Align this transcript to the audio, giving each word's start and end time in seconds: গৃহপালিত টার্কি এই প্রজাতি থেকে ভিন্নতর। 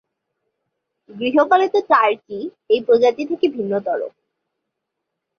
গৃহপালিত 1.09 1.75
টার্কি 1.89 2.39
এই 2.69 2.79
প্রজাতি 2.87 3.23
থেকে 3.25 3.47
ভিন্নতর। 3.47 3.99